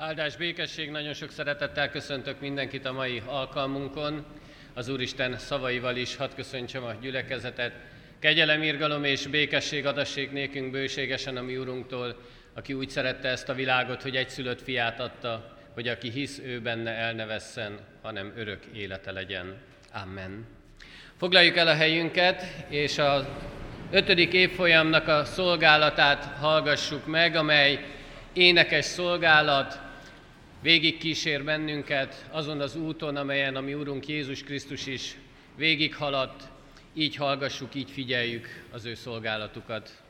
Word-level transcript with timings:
Áldás, 0.00 0.36
békesség, 0.36 0.90
nagyon 0.90 1.12
sok 1.12 1.30
szeretettel 1.30 1.90
köszöntök 1.90 2.40
mindenkit 2.40 2.86
a 2.86 2.92
mai 2.92 3.22
alkalmunkon. 3.26 4.24
Az 4.74 4.88
Úristen 4.88 5.38
szavaival 5.38 5.96
is 5.96 6.16
hadd 6.16 6.34
köszöntsem 6.34 6.84
a 6.84 6.92
gyülekezetet. 7.00 7.72
Kegyelem, 8.18 8.62
irgalom 8.62 9.04
és 9.04 9.26
békesség 9.26 9.86
adassék 9.86 10.32
nékünk 10.32 10.70
bőségesen 10.70 11.36
a 11.36 11.42
mi 11.42 11.56
Úrunktól, 11.56 12.16
aki 12.54 12.72
úgy 12.72 12.90
szerette 12.90 13.28
ezt 13.28 13.48
a 13.48 13.54
világot, 13.54 14.02
hogy 14.02 14.16
egy 14.16 14.28
szülött 14.28 14.62
fiát 14.62 15.00
adta, 15.00 15.56
hogy 15.74 15.88
aki 15.88 16.10
hisz 16.10 16.40
ő 16.44 16.60
benne 16.60 16.90
el 16.90 17.12
ne 17.12 17.26
vesszen, 17.26 17.78
hanem 18.02 18.32
örök 18.36 18.64
élete 18.74 19.12
legyen. 19.12 19.56
Amen. 20.02 20.46
Foglaljuk 21.16 21.56
el 21.56 21.68
a 21.68 21.74
helyünket, 21.74 22.42
és 22.68 22.98
a 22.98 23.38
ötödik 23.90 24.32
évfolyamnak 24.32 25.08
a 25.08 25.24
szolgálatát 25.24 26.24
hallgassuk 26.24 27.06
meg, 27.06 27.34
amely 27.34 27.84
énekes 28.32 28.84
szolgálat, 28.84 29.86
végig 30.62 30.98
kísér 30.98 31.44
bennünket 31.44 32.26
azon 32.30 32.60
az 32.60 32.76
úton, 32.76 33.16
amelyen 33.16 33.56
a 33.56 33.60
mi 33.60 33.74
Úrunk 33.74 34.08
Jézus 34.08 34.42
Krisztus 34.42 34.86
is 34.86 35.16
végighaladt, 35.56 36.48
így 36.94 37.16
hallgassuk, 37.16 37.74
így 37.74 37.90
figyeljük 37.90 38.46
az 38.70 38.84
ő 38.84 38.94
szolgálatukat. 38.94 40.02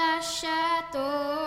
lasciato. 0.00 1.39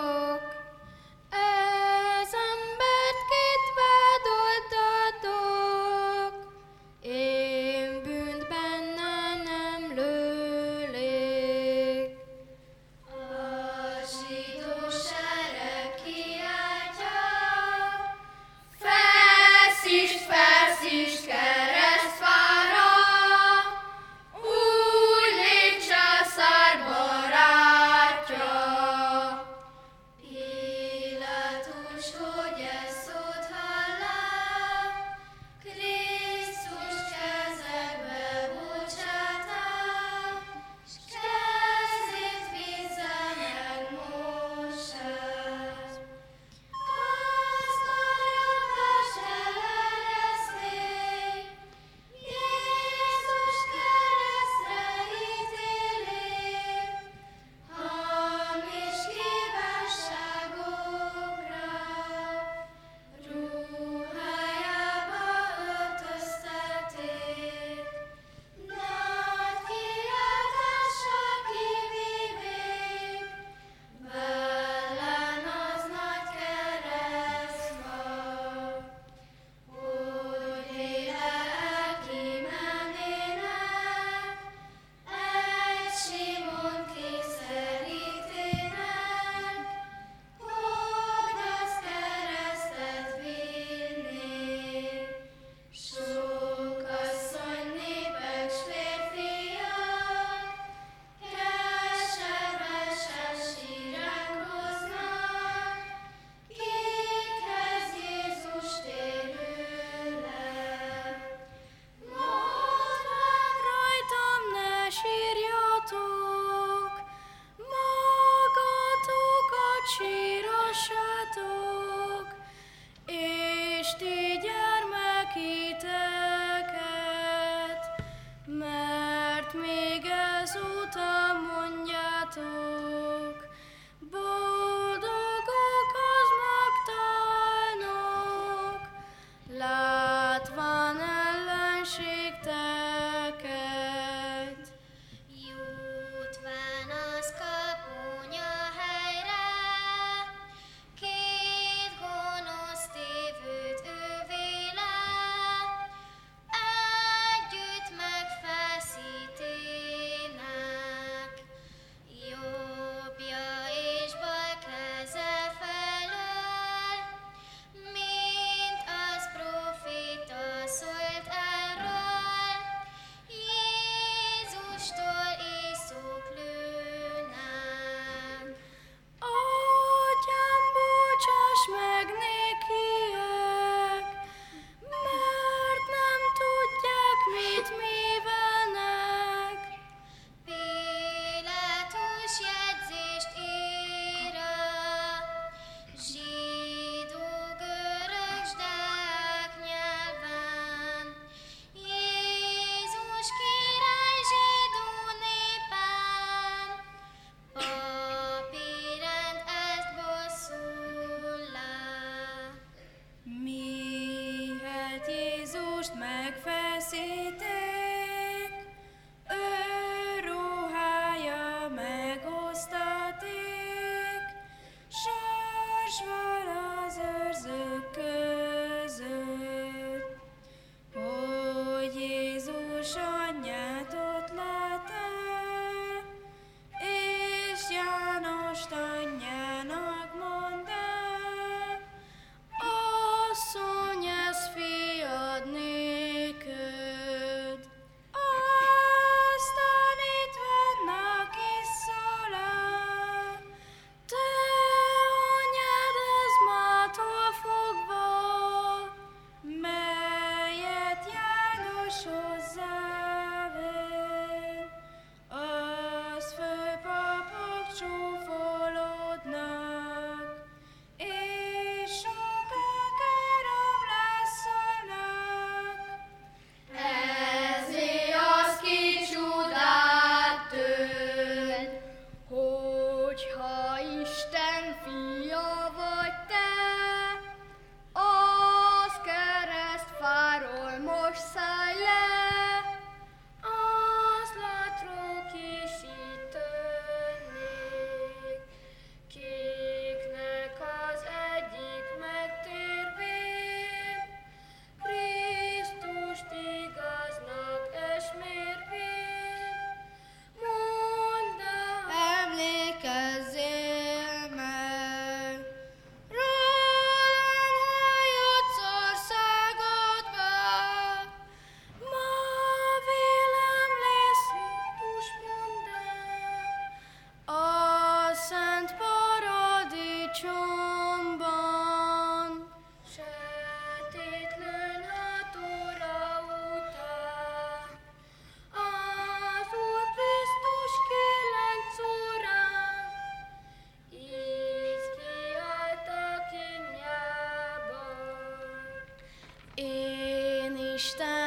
Én 349.56 350.56
Isten 350.74 351.23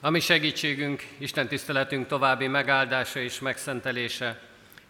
Ami 0.00 0.20
segítségünk, 0.20 1.02
Isten 1.18 1.48
tiszteletünk 1.48 2.06
további 2.06 2.46
megáldása 2.46 3.20
és 3.20 3.40
megszentelése 3.40 4.40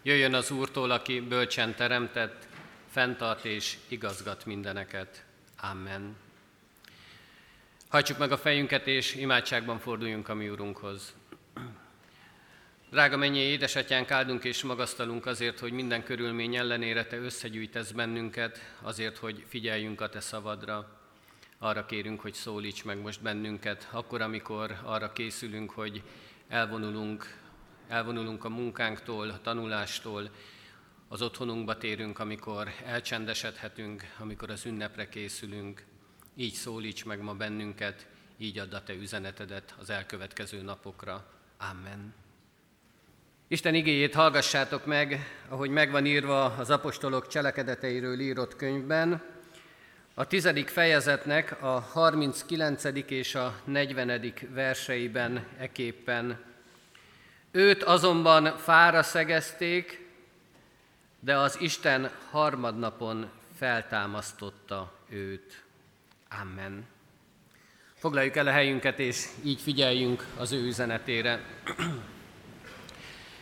jöjjön 0.03 0.33
az 0.33 0.51
Úrtól, 0.51 0.91
aki 0.91 1.19
bölcsen 1.19 1.75
teremtett, 1.75 2.47
fenntart 2.89 3.45
és 3.45 3.77
igazgat 3.87 4.45
mindeneket. 4.45 5.25
Amen. 5.61 6.15
Hajtsuk 7.87 8.17
meg 8.17 8.31
a 8.31 8.37
fejünket, 8.37 8.87
és 8.87 9.15
imádságban 9.15 9.79
forduljunk 9.79 10.29
a 10.29 10.33
mi 10.33 10.49
Úrunkhoz. 10.49 11.13
Drága 12.89 13.17
mennyi 13.17 13.39
édesatyánk, 13.39 14.11
áldunk 14.11 14.43
és 14.43 14.63
magasztalunk 14.63 15.25
azért, 15.25 15.59
hogy 15.59 15.71
minden 15.71 16.03
körülmény 16.03 16.55
ellenére 16.55 17.05
Te 17.05 17.17
összegyűjtesz 17.17 17.91
bennünket, 17.91 18.73
azért, 18.81 19.17
hogy 19.17 19.43
figyeljünk 19.47 20.01
a 20.01 20.09
Te 20.09 20.19
szavadra. 20.19 20.98
Arra 21.61 21.85
kérünk, 21.85 22.21
hogy 22.21 22.33
szólíts 22.33 22.83
meg 22.83 23.01
most 23.01 23.21
bennünket, 23.21 23.87
akkor, 23.91 24.21
amikor 24.21 24.79
arra 24.83 25.13
készülünk, 25.13 25.71
hogy 25.71 26.03
elvonulunk, 26.47 27.37
elvonulunk 27.87 28.43
a 28.43 28.49
munkánktól, 28.49 29.29
a 29.29 29.41
tanulástól, 29.41 30.29
az 31.07 31.21
otthonunkba 31.21 31.77
térünk, 31.77 32.19
amikor 32.19 32.69
elcsendesedhetünk, 32.85 34.03
amikor 34.19 34.49
az 34.49 34.65
ünnepre 34.65 35.09
készülünk. 35.09 35.83
Így 36.35 36.53
szólíts 36.53 37.05
meg 37.05 37.21
ma 37.21 37.33
bennünket, 37.33 38.07
így 38.37 38.59
add 38.59 38.73
a 38.73 38.83
Te 38.83 38.93
üzenetedet 38.93 39.75
az 39.79 39.89
elkövetkező 39.89 40.61
napokra. 40.61 41.25
Amen. 41.57 42.13
Isten 43.47 43.75
igéjét 43.75 44.13
hallgassátok 44.13 44.85
meg, 44.85 45.19
ahogy 45.49 45.69
megvan 45.69 46.05
írva 46.05 46.45
az 46.45 46.69
apostolok 46.69 47.27
cselekedeteiről 47.27 48.19
írott 48.19 48.55
könyvben, 48.55 49.37
a 50.13 50.27
tizedik 50.27 50.67
fejezetnek 50.67 51.63
a 51.63 51.79
39. 51.79 52.83
és 53.07 53.35
a 53.35 53.55
40. 53.63 54.33
verseiben 54.49 55.45
eképpen. 55.57 56.39
Őt 57.51 57.83
azonban 57.83 58.57
fára 58.57 59.03
szegezték, 59.03 60.07
de 61.19 61.37
az 61.37 61.57
Isten 61.61 62.11
harmadnapon 62.31 63.29
feltámasztotta 63.57 64.93
őt. 65.09 65.63
Amen. 66.41 66.85
Foglaljuk 67.95 68.35
el 68.35 68.47
a 68.47 68.51
helyünket, 68.51 68.99
és 68.99 69.25
így 69.43 69.61
figyeljünk 69.61 70.25
az 70.37 70.51
ő 70.51 70.65
üzenetére. 70.65 71.43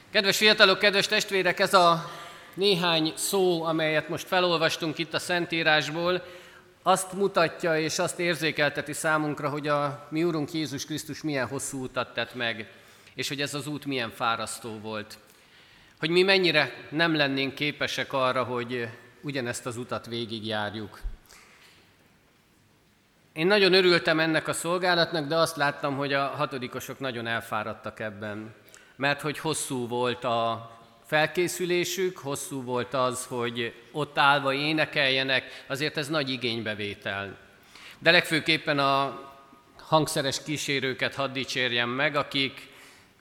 Kedves 0.10 0.38
fiatalok, 0.38 0.80
kedves 0.80 1.08
testvérek, 1.08 1.60
ez 1.60 1.73
a 1.73 2.12
néhány 2.53 3.13
szó, 3.15 3.63
amelyet 3.63 4.10
most 4.10 4.27
felolvastunk 4.27 4.97
itt 4.97 5.13
a 5.13 5.19
Szentírásból, 5.19 6.23
azt 6.88 7.13
mutatja 7.13 7.80
és 7.80 8.00
azt 8.00 8.19
érzékelteti 8.19 8.93
számunkra, 8.93 9.50
hogy 9.50 9.67
a 9.67 10.08
mi 10.10 10.23
Úrunk 10.23 10.54
Jézus 10.54 10.86
Krisztus 10.86 11.21
milyen 11.21 11.47
hosszú 11.47 11.84
utat 11.84 12.13
tett 12.13 12.36
meg, 12.36 12.71
és 13.13 13.28
hogy 13.28 13.41
ez 13.41 13.54
az 13.54 13.67
út 13.67 13.86
milyen 13.86 14.10
fárasztó 14.10 14.80
volt. 14.80 15.17
Hogy 16.00 16.10
mi 16.10 16.23
mennyire 16.23 16.73
nem 16.89 17.15
lennénk 17.15 17.54
képesek 17.54 18.13
arra, 18.13 18.43
hogy 18.43 18.89
ugyanezt 19.21 19.65
az 19.65 19.78
utat 19.78 20.06
végigjárjuk. 20.06 21.00
Én 23.34 23.47
nagyon 23.47 23.73
örültem 23.73 24.19
ennek 24.19 24.47
a 24.47 24.54
szolgálatnak, 24.54 25.28
de 25.28 25.36
azt 25.36 25.56
láttam, 25.56 25.95
hogy 25.95 26.13
a 26.13 26.26
hatodikosok 26.28 27.00
nagyon 27.00 27.28
elfáradtak 27.28 28.00
ebben, 28.00 28.54
mert 28.95 29.21
hogy 29.21 29.39
hosszú 29.39 29.88
volt 29.88 30.23
a 30.23 30.71
felkészülésük, 31.08 32.17
hosszú 32.17 32.63
volt 32.63 32.93
az, 32.93 33.26
hogy 33.26 33.74
ott 33.91 34.17
állva 34.17 34.54
énekeljenek, 34.54 35.63
azért 35.67 35.98
ez 35.98 36.08
nagy 36.08 36.30
igénybevétel. 36.30 37.38
De 38.00 38.12
legfőképpen 38.12 38.80
a 38.80 39.26
hangszeres 39.78 40.43
kísérőket 40.43 41.15
hadd 41.15 41.32
dicsérjem 41.32 41.89
meg, 41.89 42.15
akik 42.15 42.67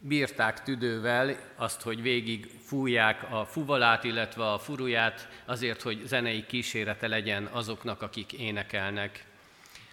bírták 0.00 0.62
tüdővel 0.62 1.36
azt, 1.56 1.82
hogy 1.82 2.02
végig 2.02 2.50
fújják 2.64 3.32
a 3.32 3.44
fuvalát, 3.44 4.04
illetve 4.04 4.52
a 4.52 4.58
furuját, 4.58 5.28
azért, 5.44 5.82
hogy 5.82 6.02
zenei 6.06 6.46
kísérete 6.46 7.06
legyen 7.06 7.44
azoknak, 7.44 8.02
akik 8.02 8.32
énekelnek. 8.32 9.24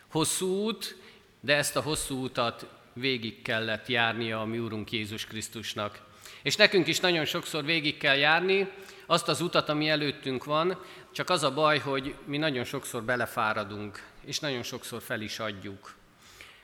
Hosszú 0.07 0.47
út, 0.47 0.97
de 1.39 1.55
ezt 1.55 1.75
a 1.75 1.81
hosszú 1.81 2.23
utat 2.23 2.65
végig 2.93 3.41
kellett 3.41 3.87
járnia 3.87 4.41
a 4.41 4.45
mi 4.45 4.59
Úrunk 4.59 4.91
Jézus 4.91 5.25
Krisztusnak. 5.25 6.11
És 6.43 6.55
nekünk 6.55 6.87
is 6.87 6.99
nagyon 6.99 7.25
sokszor 7.25 7.65
végig 7.65 7.97
kell 7.97 8.15
járni 8.15 8.71
azt 9.05 9.27
az 9.27 9.41
utat, 9.41 9.69
ami 9.69 9.89
előttünk 9.89 10.43
van, 10.43 10.79
csak 11.11 11.29
az 11.29 11.43
a 11.43 11.53
baj, 11.53 11.79
hogy 11.79 12.15
mi 12.25 12.37
nagyon 12.37 12.63
sokszor 12.63 13.03
belefáradunk, 13.03 14.03
és 14.25 14.39
nagyon 14.39 14.63
sokszor 14.63 15.01
fel 15.01 15.21
is 15.21 15.39
adjuk. 15.39 15.95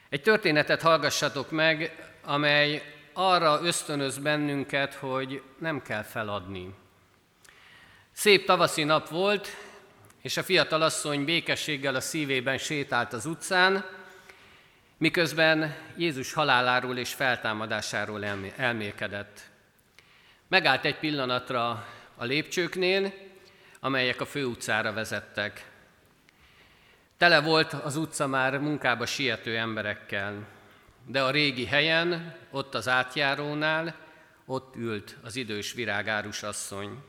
Egy 0.09 0.21
történetet 0.21 0.81
hallgassatok 0.81 1.51
meg, 1.51 2.07
amely 2.23 2.95
arra 3.13 3.59
ösztönöz 3.63 4.17
bennünket, 4.17 4.93
hogy 4.93 5.41
nem 5.59 5.81
kell 5.81 6.03
feladni. 6.03 6.73
Szép 8.11 8.45
tavaszi 8.45 8.83
nap 8.83 9.09
volt, 9.09 9.47
és 10.21 10.37
a 10.37 10.43
fiatal 10.43 10.81
asszony 10.81 11.25
békességgel 11.25 11.95
a 11.95 12.01
szívében 12.01 12.57
sétált 12.57 13.13
az 13.13 13.25
utcán, 13.25 13.85
miközben 14.97 15.75
Jézus 15.97 16.33
haláláról 16.33 16.97
és 16.97 17.13
feltámadásáról 17.13 18.25
elmélkedett. 18.55 19.49
Megállt 20.49 20.85
egy 20.85 20.99
pillanatra 20.99 21.85
a 22.15 22.25
lépcsőknél, 22.25 23.13
amelyek 23.79 24.21
a 24.21 24.25
főutcára 24.25 24.93
vezettek. 24.93 25.71
Tele 27.17 27.41
volt 27.41 27.73
az 27.73 27.95
utca 27.95 28.27
már 28.27 28.57
munkába 28.57 29.05
siető 29.05 29.57
emberekkel, 29.57 30.47
de 31.05 31.21
a 31.23 31.31
régi 31.31 31.65
helyen, 31.65 32.35
ott 32.51 32.75
az 32.75 32.87
átjárónál, 32.87 33.95
ott 34.45 34.75
ült 34.75 35.17
az 35.23 35.35
idős 35.35 35.73
virágárus 35.73 36.43
asszony. 36.43 37.03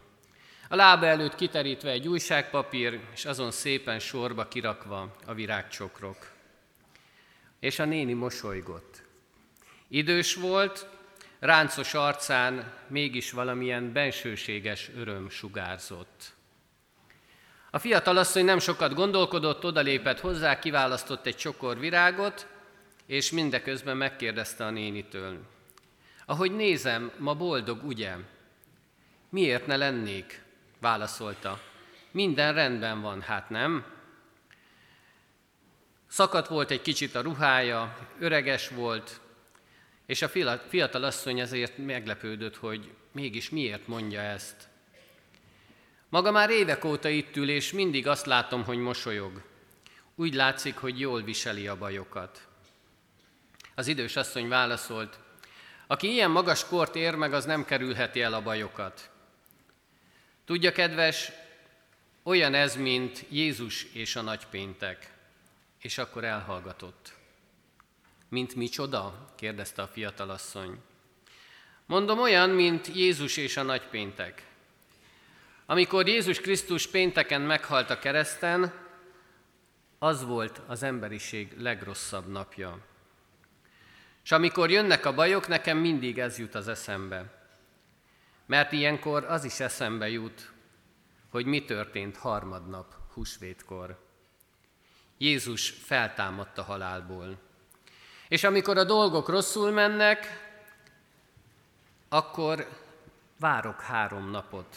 A 0.69 0.77
lába 0.77 1.07
előtt 1.07 1.35
kiterítve 1.35 1.91
egy 1.91 2.09
újságpapír, 2.09 3.01
és 3.15 3.25
azon 3.25 3.51
szépen 3.51 3.99
sorba 3.99 4.49
kirakva 4.49 5.17
a 5.27 5.35
virágcsokrok. 5.35 6.31
És 7.61 7.79
a 7.79 7.85
néni 7.85 8.13
mosolygott. 8.13 9.03
Idős 9.89 10.35
volt, 10.35 10.99
ráncos 11.41 11.95
arcán 11.95 12.73
mégis 12.87 13.31
valamilyen 13.31 13.93
bensőséges 13.93 14.91
öröm 14.97 15.31
sugárzott. 15.31 16.33
A 17.71 17.79
fiatal 17.79 18.17
asszony 18.17 18.45
nem 18.45 18.59
sokat 18.59 18.95
gondolkodott, 18.95 19.65
odalépett 19.65 20.21
hozzá, 20.21 20.59
kiválasztott 20.59 21.27
egy 21.27 21.37
csokor 21.37 21.79
virágot, 21.79 22.47
és 23.07 23.31
mindeközben 23.31 23.97
megkérdezte 23.97 24.65
a 24.65 24.71
nénitől. 24.71 25.39
Ahogy 26.27 26.53
nézem, 26.53 27.13
ma 27.17 27.35
boldog, 27.35 27.85
ugye? 27.85 28.15
Miért 29.29 29.67
ne 29.67 29.77
lennék? 29.77 30.43
Válaszolta. 30.79 31.61
Minden 32.11 32.55
rendben 32.55 33.01
van, 33.01 33.21
hát 33.21 33.51
nem? 33.51 33.85
Szakadt 36.07 36.49
volt 36.49 36.71
egy 36.71 36.83
kicsit 36.83 37.15
a 37.15 37.21
ruhája, 37.21 38.09
öreges 38.19 38.69
volt, 38.69 39.21
és 40.11 40.23
a 40.23 40.31
fiatal 40.69 41.05
asszony 41.05 41.41
ezért 41.41 41.79
meglepődött, 41.79 42.57
hogy 42.57 42.91
mégis 43.13 43.51
miért 43.51 43.87
mondja 43.87 44.21
ezt. 44.21 44.69
Maga 46.09 46.31
már 46.31 46.51
évek 46.51 46.85
óta 46.85 47.09
itt 47.09 47.37
ül, 47.37 47.51
és 47.51 47.73
mindig 47.73 48.07
azt 48.07 48.27
látom, 48.27 48.65
hogy 48.65 48.79
mosolyog. 48.79 49.43
Úgy 50.15 50.35
látszik, 50.35 50.77
hogy 50.77 51.01
jól 51.01 51.23
viseli 51.23 51.67
a 51.67 51.79
bajokat. 51.79 52.47
Az 53.75 53.87
idős 53.87 54.17
asszony 54.17 54.49
válaszolt, 54.49 55.19
aki 55.87 56.13
ilyen 56.13 56.31
magas 56.31 56.67
kort 56.67 56.97
ér 56.97 57.15
meg, 57.15 57.33
az 57.33 57.45
nem 57.45 57.65
kerülheti 57.65 58.23
el 58.23 58.35
a 58.35 58.43
bajokat. 58.43 59.11
Tudja, 60.45 60.73
kedves, 60.73 61.33
olyan 62.23 62.55
ez, 62.55 62.77
mint 62.77 63.25
Jézus 63.29 63.87
és 63.93 64.17
a 64.17 64.21
nagypéntek. 64.21 65.13
És 65.81 65.99
akkor 65.99 66.25
elhallgatott. 66.25 67.19
Mint 68.31 68.55
micsoda? 68.55 69.33
kérdezte 69.35 69.83
a 69.83 69.87
fiatalasszony. 69.87 70.79
Mondom 71.87 72.19
olyan, 72.19 72.51
mint 72.51 72.87
Jézus 72.87 73.37
és 73.37 73.57
a 73.57 73.63
nagypéntek. 73.63 74.47
Amikor 75.67 76.09
Jézus 76.09 76.41
Krisztus 76.41 76.87
pénteken 76.87 77.41
meghalt 77.41 77.91
a 77.91 77.99
kereszten, 77.99 78.73
az 79.99 80.25
volt 80.25 80.61
az 80.67 80.83
emberiség 80.83 81.59
legrosszabb 81.59 82.29
napja. 82.29 82.79
És 84.25 84.33
amikor 84.33 84.71
jönnek 84.71 85.07
a 85.07 85.15
bajok, 85.15 85.49
nekem 85.49 85.79
mindig 85.79 86.19
ez 86.19 86.39
jut 86.39 86.55
az 86.55 86.69
eszembe. 86.69 87.45
Mert 88.47 88.73
ilyenkor 88.73 89.25
az 89.25 89.45
is 89.45 89.61
eszembe 89.61 90.09
jut, 90.09 90.53
hogy 91.31 91.47
mi 91.47 91.65
történt 91.65 92.17
harmadnap, 92.17 92.95
húsvétkor. 93.13 93.99
Jézus 95.19 95.71
feltámadt 95.71 96.59
a 96.59 96.63
halálból. 96.63 97.49
És 98.31 98.45
amikor 98.45 98.79
a 98.79 98.85
dolgok 98.85 99.29
rosszul 99.29 99.71
mennek, 99.71 100.27
akkor 102.09 102.69
várok 103.39 103.81
három 103.81 104.31
napot, 104.31 104.77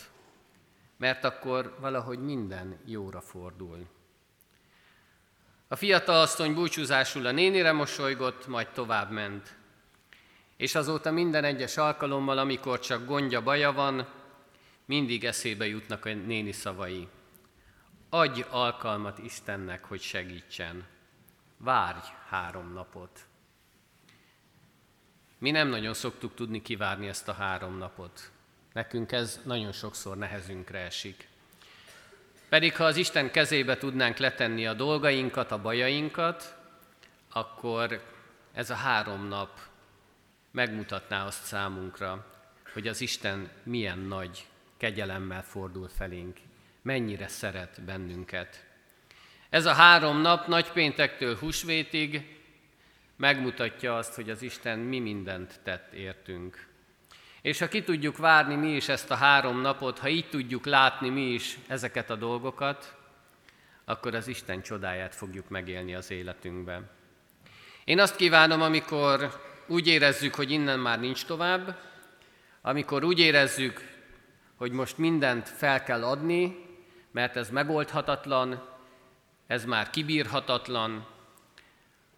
mert 0.98 1.24
akkor 1.24 1.76
valahogy 1.80 2.20
minden 2.20 2.80
jóra 2.86 3.22
fordul. 3.22 3.88
A 5.68 5.76
fiatal 5.76 6.22
asszony 6.22 6.54
búcsúzásul 6.54 7.26
a 7.26 7.32
nénire 7.32 7.72
mosolygott, 7.72 8.48
majd 8.48 8.68
tovább 8.68 9.12
ment. 9.12 9.56
És 10.58 10.76
azóta 10.76 11.12
minden 11.12 11.44
egyes 11.44 11.78
alkalommal, 11.78 12.38
amikor 12.38 12.80
csak 12.80 13.06
gondja, 13.06 13.42
baja 13.42 13.72
van, 13.72 14.08
mindig 14.86 15.26
eszébe 15.26 15.68
jutnak 15.68 16.06
a 16.06 16.14
néni 16.14 16.52
szavai. 16.52 17.08
Adj 18.10 18.42
alkalmat 18.50 19.18
Istennek, 19.18 19.86
hogy 19.86 20.02
segítsen. 20.02 20.88
Várj 21.58 22.08
három 22.30 22.74
napot. 22.74 23.32
Mi 25.44 25.52
nem 25.52 25.68
nagyon 25.68 25.94
szoktuk 25.94 26.36
tudni 26.36 26.62
kivárni 26.62 27.08
ezt 27.08 27.28
a 27.28 27.34
három 27.34 27.78
napot. 27.78 28.32
Nekünk 28.74 29.12
ez 29.12 29.40
nagyon 29.46 29.72
sokszor 29.72 30.18
nehezünkre 30.18 30.80
esik. 30.80 31.28
Pedig 32.50 32.76
ha 32.76 32.84
az 32.84 32.96
Isten 32.96 33.32
kezébe 33.32 33.78
tudnánk 33.78 34.18
letenni 34.18 34.68
a 34.68 34.74
dolgainkat, 34.74 35.52
a 35.52 35.62
bajainkat, 35.62 36.58
akkor 37.30 38.04
ez 38.54 38.70
a 38.70 38.76
három 38.76 39.28
nap 39.28 39.60
megmutatná 40.52 41.26
azt 41.26 41.44
számunkra, 41.44 42.26
hogy 42.74 42.88
az 42.88 43.02
Isten 43.02 43.50
milyen 43.64 44.00
nagy 44.00 44.48
kegyelemmel 44.78 45.44
fordul 45.44 45.88
felénk, 45.88 46.38
mennyire 46.82 47.28
szeret 47.28 47.82
bennünket. 47.82 48.66
Ez 49.50 49.66
a 49.66 49.74
három 49.74 50.22
nap 50.22 50.48
nagypéntektől 50.48 51.38
húsvétig 51.38 52.42
megmutatja 53.16 53.98
azt, 53.98 54.16
hogy 54.16 54.30
az 54.30 54.42
Isten 54.42 54.80
mi 54.80 55.00
mindent 55.00 55.60
tett 55.64 55.94
értünk. 55.94 56.68
És 57.42 57.60
ha 57.60 57.68
ki 57.68 57.84
tudjuk 57.84 58.18
várni 58.18 58.56
mi 58.56 58.76
is 58.76 58.90
ezt 58.90 59.12
a 59.12 59.16
három 59.16 59.62
napot, 59.62 60.00
ha 60.00 60.08
így 60.08 60.30
tudjuk 60.30 60.66
látni 60.66 61.10
mi 61.10 61.22
is 61.22 61.58
ezeket 61.68 62.10
a 62.10 62.16
dolgokat, 62.16 62.96
akkor 63.86 64.16
az 64.16 64.28
Isten 64.28 64.62
csodáját 64.62 65.16
fogjuk 65.16 65.50
megélni 65.50 65.96
az 65.96 66.12
életünkben. 66.12 66.90
Én 67.84 68.00
azt 68.00 68.16
kívánom, 68.16 68.62
amikor 68.62 69.42
úgy 69.68 69.88
érezzük, 69.88 70.36
hogy 70.36 70.52
innen 70.52 70.80
már 70.80 71.00
nincs 71.00 71.26
tovább, 71.26 71.78
amikor 72.62 73.04
úgy 73.04 73.20
érezzük, 73.20 73.92
hogy 74.56 74.72
most 74.72 74.98
mindent 74.98 75.50
fel 75.50 75.84
kell 75.84 76.04
adni, 76.04 76.66
mert 77.12 77.36
ez 77.36 77.50
megoldhatatlan, 77.50 78.70
ez 79.48 79.66
már 79.66 79.90
kibírhatatlan, 79.90 81.08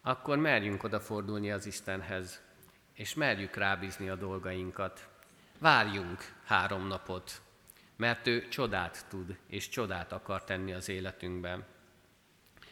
akkor 0.08 0.38
merjünk 0.38 0.84
odafordulni 0.84 1.52
az 1.52 1.66
Istenhez, 1.66 2.42
és 2.94 3.14
merjük 3.14 3.56
rábízni 3.56 4.10
a 4.10 4.16
dolgainkat. 4.16 5.08
Várjunk 5.60 6.34
három 6.44 6.88
napot, 6.88 7.42
mert 7.96 8.28
ő 8.28 8.48
csodát 8.48 9.06
tud, 9.10 9.38
és 9.48 9.70
csodát 9.70 10.12
akar 10.12 10.44
tenni 10.44 10.74
az 10.74 10.90
életünkben. 10.90 11.66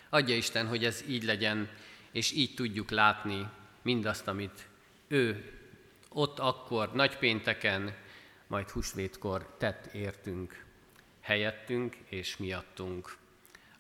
Adja 0.10 0.36
Isten, 0.36 0.68
hogy 0.68 0.86
ez 0.86 1.04
így 1.08 1.24
legyen, 1.24 1.70
és 2.12 2.32
így 2.32 2.54
tudjuk 2.54 2.90
látni 2.90 3.50
mindazt, 3.82 4.28
amit 4.28 4.68
ő 5.08 5.52
ott 6.10 6.40
akkor, 6.40 6.94
nagypénteken, 6.94 7.96
majd 8.48 8.70
húsvétkor 8.70 9.56
tett 9.58 9.86
értünk, 9.86 10.66
helyettünk 11.22 11.96
és 11.96 12.38
miattunk. 12.38 13.18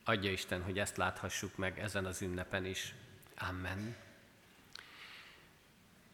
Adja 0.03 0.31
Isten, 0.31 0.63
hogy 0.63 0.79
ezt 0.79 0.97
láthassuk 0.97 1.57
meg 1.57 1.79
ezen 1.79 2.05
az 2.05 2.21
ünnepen 2.21 2.65
is. 2.65 2.93
Amen. 3.37 3.95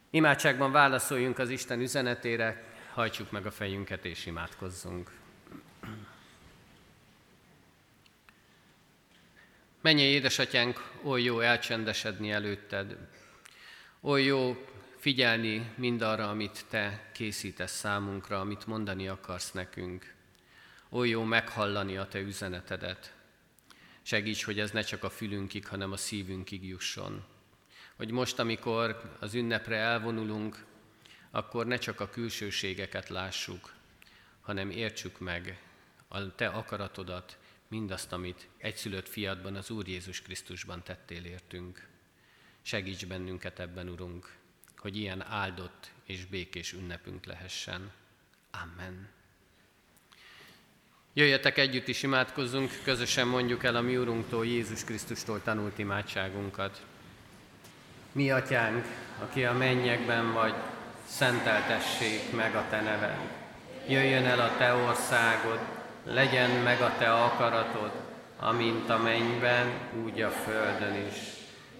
Imádságban 0.09 0.71
válaszoljunk 0.71 1.39
az 1.39 1.49
Isten 1.49 1.79
üzenetére, 1.81 2.63
hajtsuk 2.93 3.31
meg 3.31 3.45
a 3.45 3.51
fejünket 3.51 4.05
és 4.05 4.25
imádkozzunk. 4.25 5.11
Menj, 9.81 10.01
édesatyánk, 10.01 10.91
oly 11.03 11.21
jó 11.21 11.39
elcsendesedni 11.39 12.31
előtted, 12.31 12.97
oly 14.01 14.23
jó 14.23 14.65
figyelni 14.97 15.73
mindarra, 15.75 16.29
amit 16.29 16.65
Te 16.69 17.09
készítesz 17.13 17.75
számunkra, 17.75 18.39
amit 18.39 18.67
mondani 18.67 19.07
akarsz 19.07 19.51
nekünk. 19.51 20.13
Oly 20.89 21.09
jó 21.09 21.23
meghallani 21.23 21.97
a 21.97 22.07
Te 22.07 22.19
üzenetedet. 22.19 23.13
Segíts, 24.09 24.43
hogy 24.43 24.59
ez 24.59 24.71
ne 24.71 24.81
csak 24.81 25.03
a 25.03 25.09
fülünkig, 25.09 25.67
hanem 25.67 25.91
a 25.91 25.97
szívünkig 25.97 26.67
jusson. 26.67 27.25
Hogy 27.95 28.11
most, 28.11 28.39
amikor 28.39 29.17
az 29.19 29.33
ünnepre 29.33 29.75
elvonulunk, 29.75 30.65
akkor 31.31 31.65
ne 31.65 31.77
csak 31.77 31.99
a 31.99 32.09
külsőségeket 32.09 33.09
lássuk, 33.09 33.73
hanem 34.41 34.69
értsük 34.69 35.19
meg 35.19 35.61
a 36.07 36.35
Te 36.35 36.47
akaratodat, 36.47 37.37
mindazt, 37.67 38.11
amit 38.11 38.47
egyszülött 38.57 39.09
fiadban, 39.09 39.55
az 39.55 39.69
Úr 39.69 39.87
Jézus 39.87 40.21
Krisztusban 40.21 40.83
tettél 40.83 41.25
értünk. 41.25 41.87
Segíts 42.61 43.05
bennünket 43.05 43.59
ebben, 43.59 43.89
Urunk, 43.89 44.35
hogy 44.77 44.97
ilyen 44.97 45.21
áldott 45.21 45.91
és 46.03 46.25
békés 46.25 46.73
ünnepünk 46.73 47.25
lehessen. 47.25 47.91
Amen. 48.51 49.18
Jöjjetek 51.13 51.57
együtt 51.57 51.87
is 51.87 52.03
imádkozzunk, 52.03 52.71
közösen 52.83 53.27
mondjuk 53.27 53.63
el 53.63 53.75
a 53.75 53.81
mi 53.81 53.97
Urunktól, 53.97 54.45
Jézus 54.45 54.83
Krisztustól 54.83 55.41
tanult 55.43 55.77
imádságunkat. 55.77 56.81
Mi 58.11 58.31
atyánk, 58.31 58.85
aki 59.21 59.45
a 59.45 59.53
mennyekben 59.53 60.33
vagy, 60.33 60.53
szenteltessék 61.07 62.35
meg 62.35 62.55
a 62.55 62.65
te 62.69 62.81
neved. 62.81 63.19
Jöjjön 63.87 64.25
el 64.25 64.39
a 64.39 64.57
te 64.57 64.73
országod, 64.73 65.59
legyen 66.03 66.49
meg 66.49 66.81
a 66.81 66.95
te 66.97 67.13
akaratod, 67.13 67.91
amint 68.39 68.89
a 68.89 68.97
mennyben, 68.97 69.71
úgy 70.05 70.21
a 70.21 70.29
földön 70.29 71.05
is. 71.07 71.17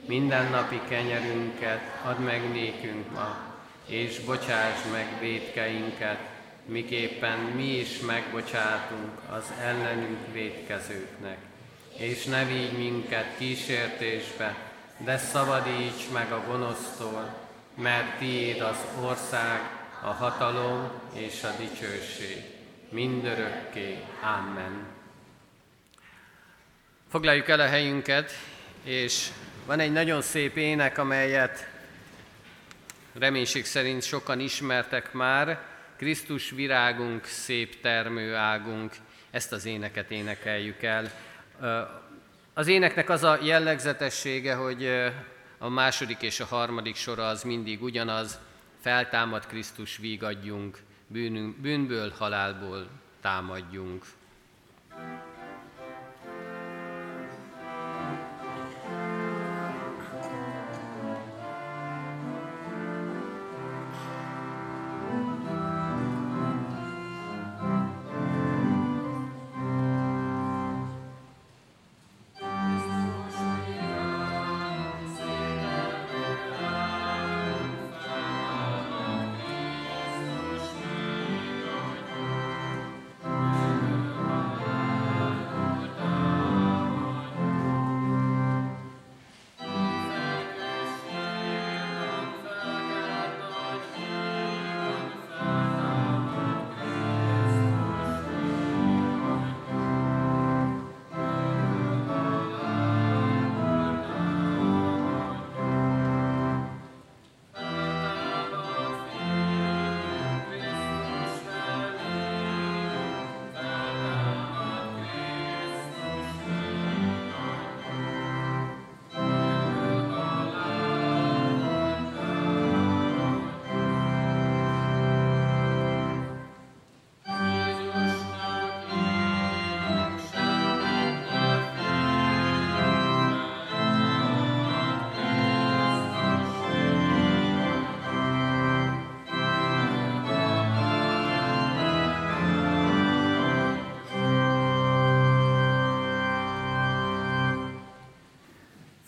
Minden 0.07 0.49
napi 0.49 0.81
kenyerünket 0.89 1.81
add 2.03 2.17
meg 2.17 2.51
nékünk 2.51 3.11
ma, 3.11 3.37
és 3.85 4.19
bocsáss 4.19 4.83
meg 4.91 5.19
védkeinket, 5.19 6.19
miképpen 6.69 7.39
mi 7.39 7.77
is 7.77 7.99
megbocsátunk 7.99 9.11
az 9.29 9.43
ellenünk 9.61 10.33
védkezőknek. 10.33 11.37
És 11.97 12.23
ne 12.23 12.45
vigy 12.45 12.71
minket 12.71 13.37
kísértésbe, 13.37 14.55
de 14.97 15.17
szabadíts 15.17 16.09
meg 16.13 16.31
a 16.31 16.43
gonosztól, 16.47 17.37
mert 17.75 18.17
tiéd 18.17 18.61
az 18.61 18.77
ország, 19.01 19.59
a 20.01 20.11
hatalom 20.11 20.91
és 21.13 21.43
a 21.43 21.55
dicsőség. 21.57 22.43
Mindörökké. 22.89 23.97
Amen. 24.21 24.87
Foglaljuk 27.09 27.47
el 27.47 27.59
a 27.59 27.67
helyünket, 27.67 28.31
és 28.83 29.27
van 29.65 29.79
egy 29.79 29.91
nagyon 29.91 30.21
szép 30.21 30.57
ének, 30.57 30.97
amelyet 30.97 31.67
reménység 33.13 33.65
szerint 33.65 34.03
sokan 34.03 34.39
ismertek 34.39 35.13
már, 35.13 35.68
Krisztus 35.99 36.49
virágunk, 36.49 37.25
szép 37.25 37.81
termőágunk, 37.81 38.95
ezt 39.31 39.51
az 39.51 39.65
éneket 39.65 40.11
énekeljük 40.11 40.83
el. 40.83 41.11
Az 42.53 42.67
éneknek 42.67 43.09
az 43.09 43.23
a 43.23 43.37
jellegzetessége, 43.43 44.55
hogy 44.55 44.89
a 45.57 45.69
második 45.69 46.21
és 46.21 46.39
a 46.39 46.45
harmadik 46.45 46.95
sora 46.95 47.27
az 47.27 47.43
mindig 47.43 47.83
ugyanaz, 47.83 48.39
feltámad 48.81 49.45
Krisztus, 49.45 49.97
vígadjunk, 49.97 50.77
bűnünk, 51.07 51.57
bűnből, 51.57 52.13
halálból 52.17 52.87
támadjunk. 53.21 54.05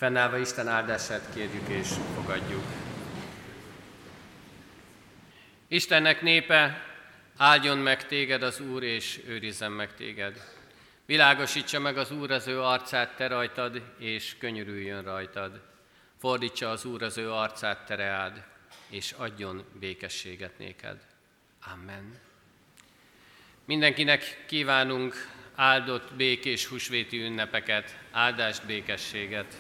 Fennállva 0.02 0.38
Isten 0.38 0.68
áldását 0.68 1.34
kérjük 1.34 1.68
és 1.68 1.88
fogadjuk. 2.16 2.64
Istennek 5.68 6.22
népe, 6.22 6.84
áldjon 7.38 7.78
meg 7.78 8.08
téged 8.08 8.44
az 8.44 8.60
Úr, 8.60 8.84
és 8.84 9.20
őrizzen 9.28 9.72
meg 9.72 9.96
téged. 9.96 10.42
Világosítsa 11.06 11.80
meg 11.80 11.98
az 11.98 12.12
Úr 12.12 12.32
az 12.32 12.48
ő 12.48 12.62
arcát 12.62 13.16
te 13.16 13.28
rajtad, 13.28 13.82
és 13.98 14.36
könyörüljön 14.40 15.04
rajtad. 15.04 15.62
Fordítsa 16.20 16.70
az 16.70 16.86
Úr 16.86 17.04
az 17.04 17.18
ő 17.18 17.32
arcát 17.32 17.86
te 17.86 18.34
és 18.90 19.12
adjon 19.12 19.66
békességet 19.80 20.58
néked. 20.58 20.98
Amen. 21.74 22.20
Mindenkinek 23.66 24.44
kívánunk 24.48 25.16
áldott 25.56 26.14
békés 26.14 26.66
húsvéti 26.66 27.24
ünnepeket, 27.24 27.98
áldást, 28.12 28.66
békességet. 28.66 29.56